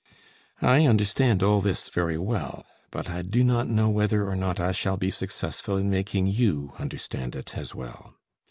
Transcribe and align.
I 0.63 0.87
understand 0.87 1.43
all 1.43 1.61
this 1.61 1.87
very 1.89 2.17
well, 2.17 2.65
but 2.89 3.07
I 3.07 3.21
do 3.21 3.43
not 3.43 3.67
know 3.69 3.87
whether 3.91 4.27
or 4.27 4.35
not 4.35 4.59
I 4.59 4.71
shall 4.71 4.97
be 4.97 5.11
successful 5.11 5.77
in 5.77 5.91
making 5.91 6.25
you 6.25 6.73
understand 6.79 7.35
it 7.35 7.55
as 7.55 7.75
well. 7.75 8.15